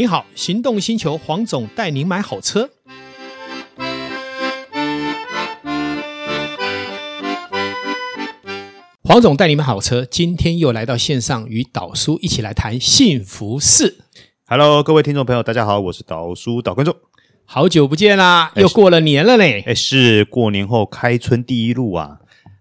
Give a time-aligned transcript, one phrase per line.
[0.00, 2.70] 你好，行动星球黄总带您买好车。
[9.02, 13.98] 黄总带你买好车，今天又来到线上，与导叔一起来谈幸福事。
[14.46, 16.96] Hello，各位听众朋友，大家好，我是导叔导观众，
[17.44, 19.62] 好久不见啦，又过了年了嘞。
[19.66, 22.20] 哎，是过年后开春第一路啊。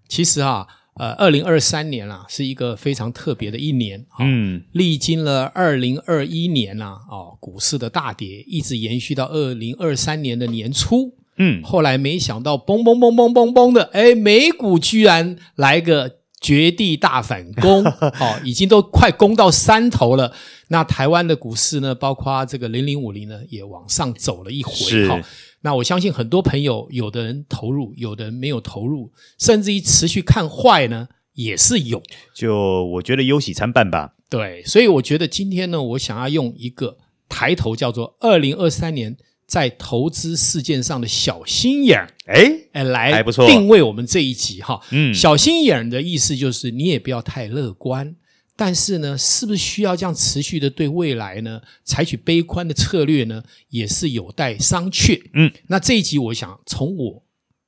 [0.10, 0.68] 其实啊。
[1.00, 4.06] 呃，二零二三年啊，是一个非常特别的一年。
[4.20, 11.14] 嗯，历经了二零二一年呐、啊，哦，股市的大跌，一直延续到二零二三年的年初。
[11.38, 17.84] 嗯，后来没想到，嘣嘣嘣嘣嘣嘣的，哎，美股居然来个绝地大反攻，
[18.20, 20.34] 哦，已经都快攻到山头了。
[20.70, 24.74] 那台湾的股市呢，包括这个零零五零呢，也往上走了一回。
[24.74, 25.24] 是。
[25.62, 32.02] 那我相信很多朋友，有的人投入，有的人没有投入，甚至于持续看坏呢，也是有。
[32.34, 34.14] 就我觉得忧喜参半吧。
[34.30, 39.18] 对，所以我觉得今天呢，我想要用一个抬头叫做“二零二三年
[39.50, 42.08] 在投资事件上的小心眼儿”，
[42.72, 44.80] 哎，来定位我们这一集哈。
[44.92, 48.16] 嗯，小心眼儿的意思就是你也不要太乐观。
[48.56, 53.42] 但是呢，是不是需要这样持续的对未来呢采取悲观的策略呢？
[53.70, 55.20] 也是有待商榷。
[55.34, 57.24] 嗯，那这一集我想从我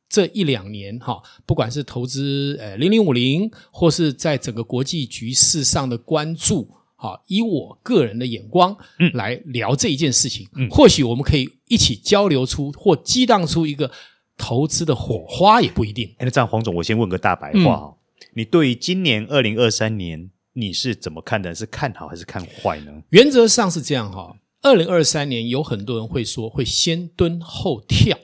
[0.07, 6.69] 这一两年哈，不管是投资呃零零五零，或是在整个国际局势上的关注，
[7.01, 13.89] 哈，以我个人的眼光，嗯，来聊这一件事情，嗯，或许我们可以一起交流出或激荡出一个
[14.37, 16.07] 投资的火花，也不一定。
[16.19, 20.29] 哎，那这样黄总，我先问个大白话哈，嗯，你对于今年二零二三年？
[20.53, 21.55] 你是怎么看的？
[21.55, 22.91] 是看好还是看坏呢？
[23.11, 24.35] 原则上是这样哈。
[24.61, 28.19] 二零二三年有很多人会说会先蹲后跳，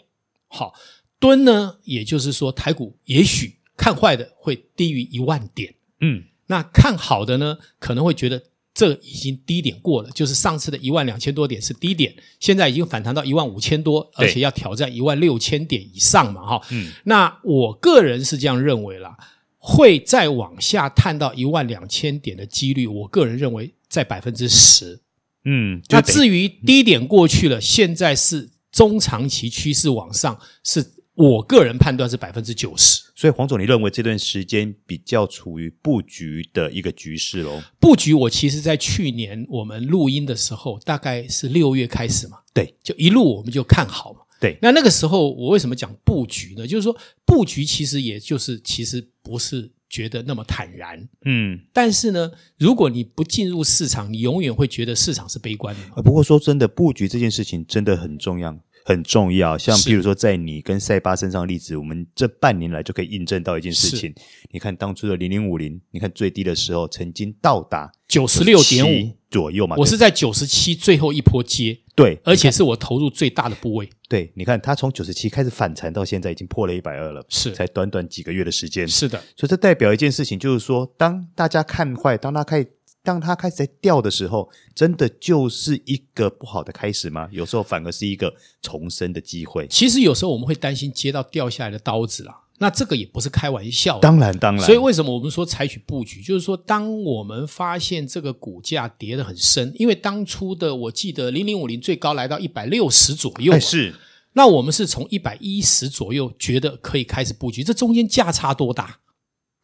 [0.47, 0.73] 好，
[1.19, 8.43] 蹲呢，也就是说台股也许看坏的会低于一万点，嗯，那看好的呢，可能会觉得
[8.77, 19.17] 这已经低点过了，就是上次的一万两千多点是低点，现在已经反弹到一万五千多，而且要挑战一万六千点以上嘛，哈，嗯，那我个人是这样认为啦。
[19.59, 25.01] 会再往下探到一万两千点的几率，我个人认为在百分之十。
[25.43, 30.85] 嗯，那至于低点过去了，现在是中长期趋势往上，是
[31.17, 33.01] 我个人判断是百分之九十。
[33.15, 37.59] 所以黄总，你认为这段时间比较处于布局的一个局势喽？
[37.79, 44.19] 布局，我其实在去年我们录音的时候，大概是六月开始嘛，对，就一路我们就看好嘛。
[44.39, 46.67] 对，那那个时候我为什么讲布局呢？
[46.67, 46.95] 就是说
[47.25, 52.29] 布局其实也就是其实不是觉得那么坦然，嗯，但是呢，
[52.59, 56.03] 如果你不进入市场，你永远会觉得市场是悲观的。
[56.03, 58.55] 不过说真的，布局这件事情真的很重要，
[58.87, 59.57] 很重要。
[59.57, 64.15] 像比如说在你跟赛巴身上的例子，我们这半年来就可以印证到一件事情。
[64.51, 71.77] 你看当初的零零五零，你看最低的时候曾经到达九十六点五左右嘛，我是在九十七最后一波接。
[71.93, 73.89] 对，而且是我投入最大的部位。
[74.07, 78.87] 对，你看它从九十七开始反弹到现在已经破了一百二了，是才短短几个月的时间。
[78.87, 82.71] 是的，所以这代表一件事情，就是说，当大家看坏，当他开始，
[83.07, 87.29] 当它开始在掉的时候，真的就是一个不好的开始吗？
[87.31, 89.65] 有时候反而是一个重生的机会。
[89.67, 92.41] 其实有时候我们会担心接到掉下来的刀子啦。
[92.57, 94.65] 那这个也不是开玩笑，当然当然。
[94.65, 103.95] 所以为什么我们说采取布局，就是说，当我们发现这个股价跌得很深，因为当初的我记得零零五零最高来到一百六十左右，哎，是。
[104.33, 108.99] 那我们是从一百一十左右觉得可以开始布局，这中间价差多大？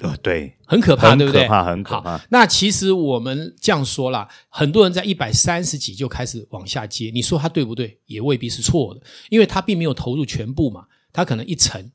[0.03, 1.41] 呃，对，很可怕，对不对？
[1.41, 2.17] 很可怕，很可怕。
[2.17, 7.97] 好，那其实我们这样说啦，很多人在一百三十几就开始往下接，你说他对不对？
[8.05, 11.91] 也未必是错的，因为他并没有投入全部嘛，他可能一层。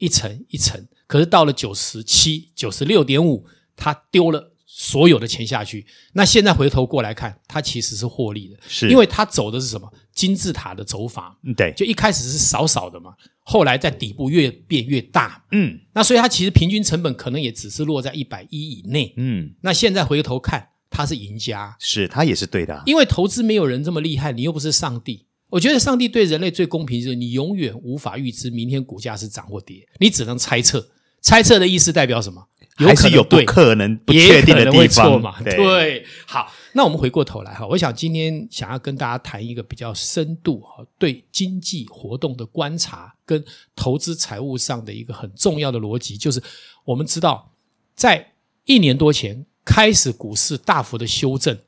[0.00, 4.47] 一层一层，可是到了九十七、九十六点五，他丢了
[4.80, 5.84] 所有的钱下去。
[6.12, 11.36] 那现在回头过来看，它其实是获利的，是因为它走的是什么金字塔的走法？
[11.56, 15.44] 对，就一开始是少少的嘛，后来在底部越变越大。
[15.50, 19.12] 嗯，那所以它其实平均成本可能也只是落在一百一以内。
[19.16, 25.26] 嗯，那现在回头看，它是赢家，是它也是对的，因为投资没有人这么厉害，你又不是上帝。
[25.50, 30.88] 我觉得上帝对人类最公平，就是你永远无法预知明天股价是涨或跌，你只能猜测。
[31.20, 32.46] 猜测的意思代表什么？
[32.86, 35.34] 还是有不可能、不确定的地方，嘛？
[35.42, 36.06] 对，对。
[36.26, 43.44] 好，那我们回过头来哈，我想今天想要跟大家谈一个比较深度哈，对经济活动的观察跟
[43.74, 46.42] 投资财务上的一个很重要的逻辑，就是
[46.84, 47.52] 我们知道，
[47.94, 48.32] 在
[48.64, 51.58] 一年多前开始股市大幅的修正，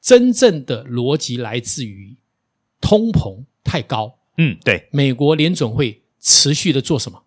[0.00, 2.16] 真正的逻辑来自于。
[2.80, 7.22] 通膨太高，嗯，对，美国联准会持续的做什么？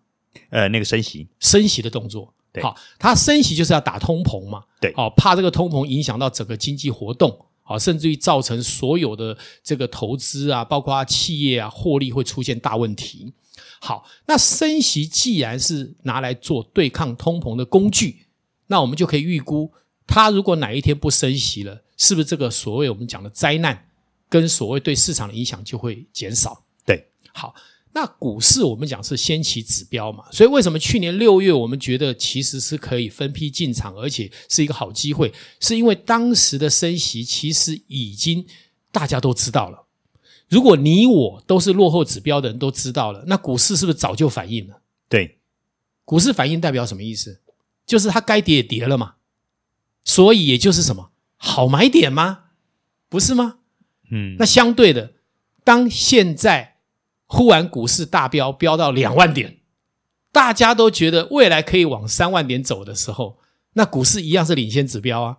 [0.50, 13.32] 呃，那个升息，升息的动作，对，好，它升息就是要打通膨嘛，对，哦，怕这个通膨影响到整个经济活动，啊，甚至于造成所有的这个投资啊，包括企业啊获利会出现大问题。
[13.80, 18.26] 好，那升息既然是拿来做对抗通膨的工具，
[18.66, 19.72] 那我们就可以预估，
[20.06, 23.86] 它如果哪一天不升息了，是不是这个所谓我们讲的灾难
[24.28, 26.64] 跟所谓对市场的影响就会减少？
[26.84, 27.54] 对，好。
[27.92, 38.46] 那股市我们讲是先期指标嘛，所以为什么去年六月我们觉得其实是可以分批进场，而且是一个好机会，是因为当时的升息其实已经
[38.92, 39.86] 大家都知道了。
[40.48, 44.80] 如果你我都是落后指标的人都知道了，那股市是不是早就反应了？
[45.08, 45.38] 对，
[46.04, 47.40] 股市反应代表什么意思？
[47.84, 49.14] 就是它该跌也跌了嘛，
[50.04, 52.44] 所以也就是什么好买点吗？
[53.08, 53.58] 不是吗？
[54.10, 55.14] 嗯，那相对的，
[55.64, 56.77] 当现在。
[57.28, 59.58] 忽然股市大飙，飙到两万点，
[60.32, 63.38] 大家都觉得未来可以往三万点走的时候，
[63.74, 65.36] 那股市一样是领先指标啊。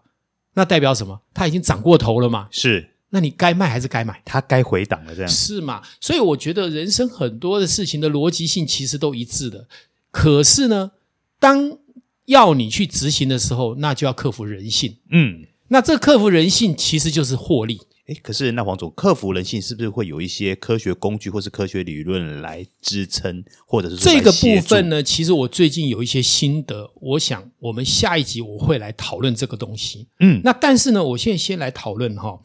[0.54, 1.22] 那代表什么？
[1.34, 2.48] 它已经涨过头了嘛？
[2.52, 2.92] 是。
[3.12, 4.22] 那你该卖还是该买？
[4.24, 5.82] 它该回档了，这样是嘛？
[6.00, 9.68] 所以我觉得人生很多的事情的逻辑性其实都一致的。
[10.12, 10.92] 可是呢，
[11.40, 11.78] 当
[12.26, 14.98] 要你去执行的时候，那就要克服人性。
[15.10, 17.82] 嗯，那这克服人性其实就是获利。
[18.10, 25.04] 哎，可是那黄总，克服人性是不是会有一些科学工具或是科学理论来支撑，或者是这个部分呢？
[25.04, 30.08] 其实我最近有一些心得，我想我们下一集我会来讨论这个东西。
[30.22, 32.42] 嗯，那但是呢，我现在先来讨论哈，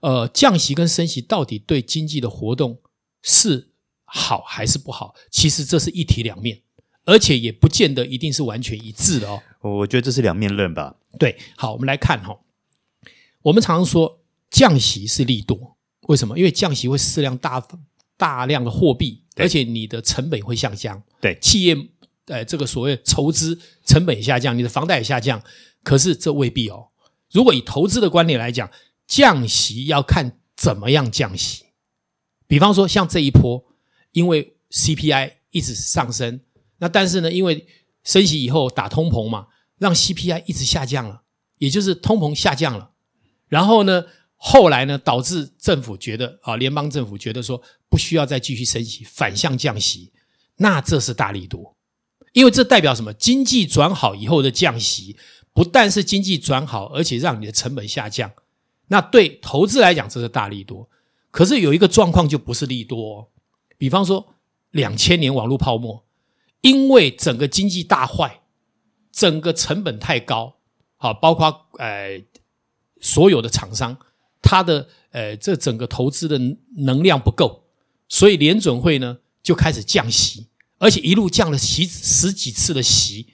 [0.00, 2.78] 呃，降息跟升息到底对经济的活动
[3.20, 3.70] 是
[4.04, 5.16] 好还是不好？
[5.32, 6.60] 其实这是一体两面，
[7.04, 9.42] 而且也不见得一定是完全一致的哦。
[9.62, 10.94] 我觉得这是两面论吧。
[11.18, 12.38] 对，好，我们来看哈，
[13.42, 14.19] 我们常常说。
[14.50, 15.76] 降息是利多，
[16.08, 16.36] 为什么？
[16.36, 17.64] 因为降息会适量大
[18.16, 21.02] 大量的货币，而且你的成本会下降。
[21.20, 21.76] 对，企业
[22.26, 25.42] 呃，这个所谓筹资成本也下降，你的房贷也下降。
[25.82, 26.88] 可是这未必哦。
[27.32, 28.70] 如果以投资的观点来讲，
[29.06, 31.64] 降息要看怎么样降息。
[32.46, 33.64] 比方说，像这一波，
[34.12, 36.40] 因为 CPI 一直上升，
[36.78, 37.66] 那但是呢，因为
[38.04, 39.46] 升息以后打通膨嘛，
[39.78, 41.22] 让 CPI 一直下降了，
[41.58, 42.90] 也就是通膨下降了，
[43.48, 44.04] 然后呢？
[44.42, 47.60] 后来呢，导致政府觉得啊，联邦政府觉得说
[47.90, 50.10] 不需要再继续升息，反向降息，
[50.56, 51.76] 那这是大利多，
[52.32, 53.12] 因为这代表什么？
[53.12, 55.14] 经济转好以后的降息，
[55.52, 58.32] 不但是经济转好，而且让你的成本下降，
[58.88, 60.88] 那对投资来讲这是大利多。
[61.30, 63.28] 可是有一个状况就不是利多哦，
[63.76, 64.26] 比方说
[64.70, 66.02] 两千年网络泡沫，
[66.62, 68.40] 因为整个经济大坏，
[69.12, 70.56] 整个成本太高，
[70.96, 72.24] 好，包括呃
[73.02, 73.98] 所有的厂商。
[74.42, 76.38] 它的呃，这整个投资的
[76.76, 77.64] 能量不够，
[78.08, 80.46] 所以联准会呢就开始降息，
[80.78, 83.26] 而且一路降了十十几次的息，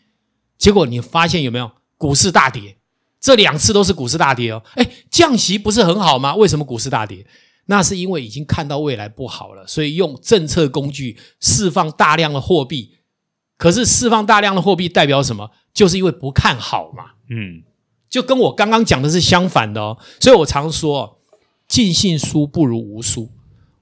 [0.57, 2.77] 结果你发现有没有股市大跌？
[3.21, 4.63] 这两次都是股市大跌哦。
[4.75, 6.35] 哎，降息不是很好吗？
[6.35, 7.27] 为什么股市大跌？
[7.67, 12.97] 那是因为已经看到未来不好了，所以用政策工具释放大量的货币。
[13.57, 15.51] 可是释放大量的货币代表什么？
[15.75, 17.13] 就是因为不看好嘛。
[17.29, 17.65] 嗯。
[18.09, 21.19] 就跟我刚刚讲的是相反的哦，所以我常说，
[21.67, 23.31] 尽信书不如无书。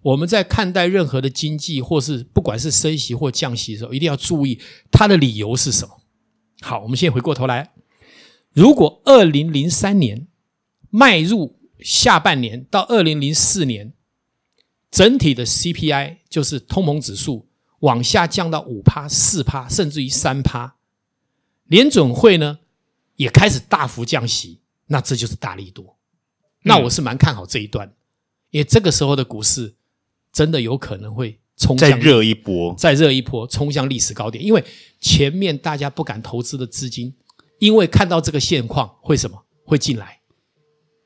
[0.02, 4.60] 我们在看待任何的经济，或是不管是升息或降息的时候，一定要注意
[4.90, 6.00] 它的理由是什么。
[6.60, 7.72] 好，我们先回过头来，
[8.52, 10.26] 如果二零零三年
[10.90, 13.94] 迈入下半年到二零零四年，
[14.90, 17.48] 整体的 CPI 就是通膨指数
[17.80, 20.76] 往下降到五趴、四趴，甚至于三趴，
[21.66, 22.58] 联准会呢？
[23.16, 25.96] 也开始大幅降息，那这就是大力多。
[26.62, 27.96] 那我是蛮看好这一段，嗯、
[28.50, 29.74] 因为这个时候的股市
[30.32, 34.42] 真的有可能会冲向再热一波，再热一波，冲向历史高点。
[34.42, 34.64] 因为
[35.00, 37.14] 前面大家不敢投资的资金，
[37.58, 39.44] 因为看到这个现况，会什么？
[39.64, 40.20] 会进来。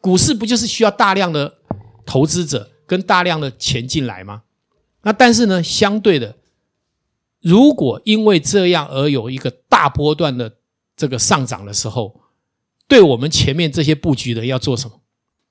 [0.00, 1.58] 股市不就是需要大量的
[2.06, 4.44] 投资者跟大量的钱进来吗？
[5.02, 6.36] 那但是呢，相对的，
[7.40, 10.57] 如果因为这样而有一个大波段的。
[10.98, 12.20] 这个上涨的时候，
[12.88, 15.00] 对我们前面这些布局的要做什么？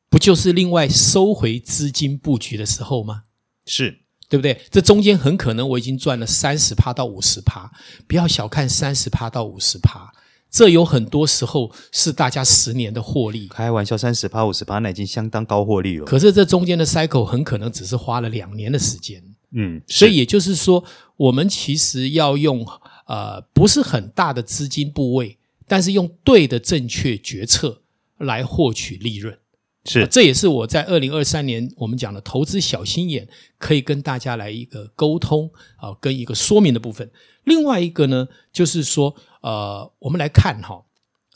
[0.09, 3.23] 不就是另外收回资金布局的时候吗？
[3.65, 3.99] 是，
[4.29, 4.59] 对不对？
[4.69, 7.71] 这中间很可能我已经赚了三十趴到五十趴，
[8.07, 10.13] 不要小看三十趴到五十趴，
[10.51, 13.47] 这有很多时候是大家十年的获利。
[13.47, 16.05] 开玩笑，三十趴五十趴那已经相当高获利了。
[16.05, 19.23] 可是这中间的 cycle 很可能只是花了两年的时间。
[19.51, 20.83] 嗯，所以也就是说，
[21.15, 22.65] 我们其实要用。
[23.07, 25.37] 呃，不是很大的资金部位，
[25.67, 27.81] 但是用对的正确决策
[28.17, 29.37] 来获取利润，
[29.85, 37.09] 是，呃，这也是我在二零二三年我们讲的投资小心眼，可以跟大家来一个沟通啊，呃，跟一个说明的部分。
[37.43, 40.83] 另外一个呢，就是说，呃，我们来看哈，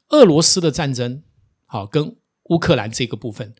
[0.09, 1.23] 俄罗斯的战争，
[1.65, 2.15] 好，跟
[2.49, 3.53] 乌克兰这个部分，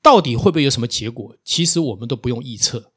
[0.00, 1.34] 到底会不会有什么结果？
[1.42, 2.92] 其实我们都不用预测，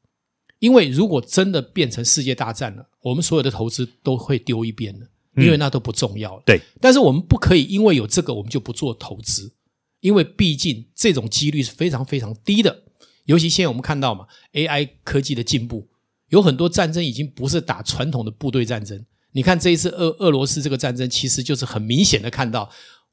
[0.59, 6.43] 因为如果真的变成世界大战了，我们所有的投资都会丢一边的，因为那都不重要了。
[6.45, 9.53] 对，但是我们不可以因为有这个，我们就不做投资，
[10.01, 12.83] 因为毕竟这种几率是非常非常低的。
[13.25, 15.87] 尤其现在我们看到嘛，AI 科技的进步，
[16.29, 19.05] 有很多战争已经不是打传统的部队战争。
[19.31, 22.69] 你看这一次俄俄罗斯这个战争，其实就是很明显的看到。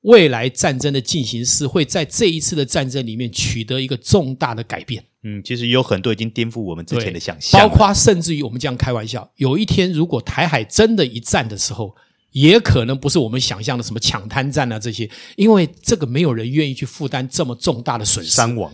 [0.06, 5.02] 未来战争的进行式会在这一次的战争里面取得一个重大的改变。
[5.24, 11.92] 嗯，其实有很多已经颠覆我们之前的想象，包括甚至于我们这样开玩笑，有一天如果台海真的一战的时候，
[12.30, 18.72] 也可能不是我们想象的什么抢滩战啊这些，因为这个没有人愿意去负担这么重大的损失，伤亡，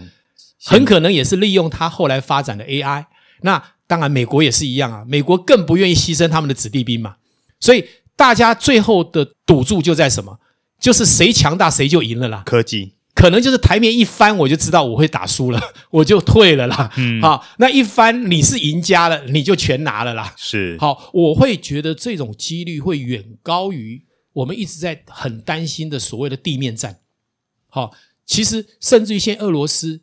[0.63, 3.07] 很可能也是利用他后来发展的 AI。
[3.41, 7.17] 那当然，美国也是一样啊，美国更不愿意牺牲他们的子弟兵嘛，
[7.59, 7.83] 所以
[8.15, 10.39] 大家最后的赌注就在什么？
[10.83, 12.43] 就是谁强大谁就赢了啦。
[12.45, 15.61] 科技可能就是台面一翻，我就知道我会打输了，
[15.91, 16.91] 我就退了啦。
[16.97, 20.35] 嗯，好，那一翻你是赢家了，你就全拿了啦。
[20.37, 26.99] 是，好，我会觉得这种几率会远高于我们一直在很担心的所谓的地面战。
[27.69, 27.93] 好，
[28.27, 30.01] 其实甚至于现在俄罗斯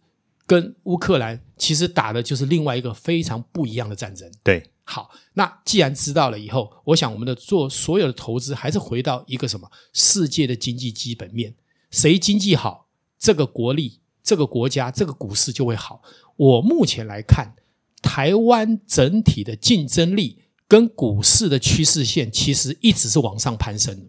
[0.48, 4.32] 跟乌克兰其实打的就是另外一个非常不一样的战争。
[4.44, 4.64] 对。
[4.92, 11.54] 好，那既然知道了以后，我想我们的做所有的投资还是回到一个什么世界的经济基本面，
[11.92, 12.88] 谁经济好，
[13.20, 16.02] 这个国力、这个国家、这个股市就会好。
[16.36, 17.54] 我目前来看，
[18.02, 24.06] 台湾整体的竞争力跟股市的趋势线其实一直是往上攀升的，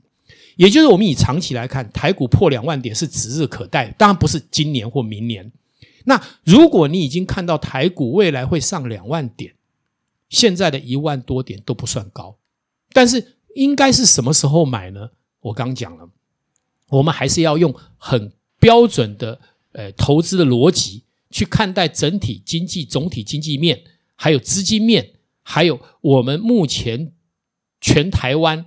[0.56, 5.52] 也就是我们以长期来看，台股破两万点是指日可待，当然不是今年或明年。
[6.04, 9.52] 那如果你已经看到台股未来会上两万点，
[10.30, 12.38] 现在的一万多点都不算高，
[12.92, 15.10] 但是应该是什么时候买呢？
[15.40, 16.08] 我刚讲了，
[16.88, 19.40] 我们还是要用很标准的
[19.72, 23.82] 呃投资的逻辑去看待整体经济、总体经济面，
[24.14, 27.12] 还有资金面，还有我们目前
[27.80, 28.64] 全台湾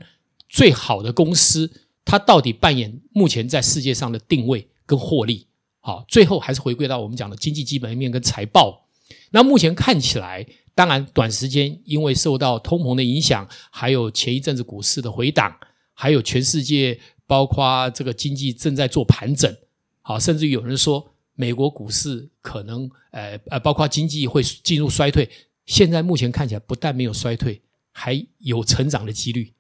[0.49, 1.71] 最好的公司，
[2.03, 5.47] 它到底扮演目前在世界上的定位跟获利。
[5.79, 8.89] 好，最后还是回归到我们讲的经济基本面跟财报。
[9.31, 10.45] 那目前看起来。
[10.75, 15.55] 当然，短时间因为受到通膨的影响，还有前一阵子股市的回档，
[15.93, 19.55] 还有全世界包括这个经济正在做盘整，
[20.01, 25.29] 好，甚至有人说美国股市可能呃呃，包括经济会进入衰退。
[25.65, 27.61] 现在目前看起来不但没有衰退，
[27.91, 29.53] 还有成长的几率。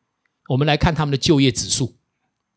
[0.49, 1.95] 我们来看他们的就业指数，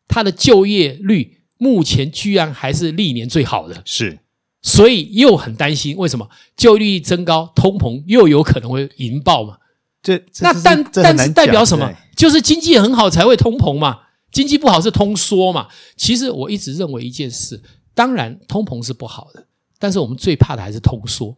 [0.07, 3.81] 它的就业率目前居然还是历年最好的。
[3.85, 4.19] 是。
[4.61, 9.57] 所以又很担心，为什么就业率增高，通膨又有可能会引爆嘛？
[10.01, 11.93] 这，这那但但是代表什么？
[12.15, 13.99] 就是经济很好才会通膨嘛，
[14.31, 15.67] 经济不好是通缩嘛。
[15.95, 17.61] 其实我一直认为一件事，
[17.93, 19.45] 当然通膨是不好的，
[19.79, 21.35] 但是我们最怕的还是通缩。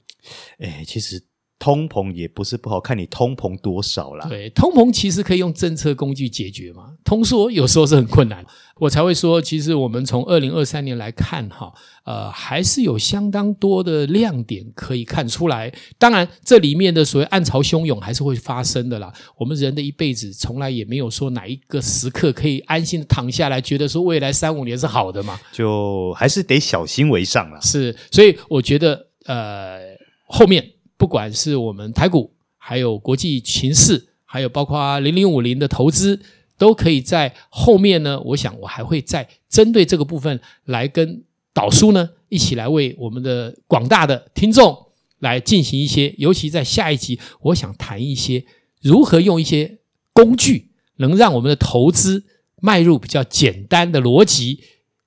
[0.60, 1.24] 哎，其实。
[1.60, 4.26] 通膨也不是不好，看你通膨多少啦。
[4.30, 6.94] 对，通膨其实可以用政策工具解决嘛。
[7.04, 8.46] 通缩有时候是很困难，
[8.78, 11.74] 我才会说，其实我们从二零二三年来看，哈，
[12.06, 15.70] 呃，还是有相当多的亮点可以看出来。
[15.98, 19.12] 当然，这里面的所谓暗潮汹涌还是会发生的啦。
[19.38, 25.38] 我们人的一辈子，从来也没有说哪一个时刻可以安心的躺下来，觉得说未来三五年是好的嘛。
[25.52, 27.60] 就还是得小心为上啦。
[27.60, 29.80] 是，所以我觉得，呃，
[30.26, 30.66] 后面。
[31.00, 36.20] 不管是我们台股，还有国际情势，还有包括零零五零的投资，
[36.58, 38.20] 都可以在后面呢。
[38.20, 44.78] 我想我还会再针对这个部分来跟导叔呢一起来为我们的广大的听众
[45.20, 48.44] 来进行一些，尤其在下一集，我想谈一些
[48.82, 49.80] 如何用一些
[50.12, 52.26] 工具，能让我们的投资
[52.62, 54.60] 迈入比较简单的逻辑，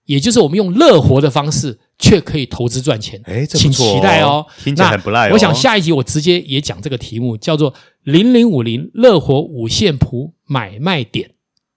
[0.07, 1.81] 也就是我们用乐活的方式。
[2.03, 4.45] 却可以投资赚钱，哎，请期待哦。
[4.63, 5.31] 听起来很不赖哦。
[5.33, 11.31] 我想下一集我直接也讲这个题目，叫做“零零五零乐活五线谱买卖点”。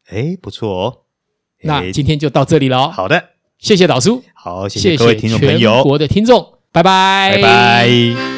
[0.10, 0.98] 哎，不错哦。
[1.62, 2.92] 那今天就到这里了。
[2.92, 3.24] 好的，
[3.60, 4.24] 谢谢导叔。
[4.34, 8.35] 好，谢谢各位听众朋友，全国的听众，拜拜，拜拜。